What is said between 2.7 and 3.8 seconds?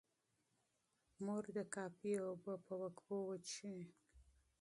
وقفو وڅښي.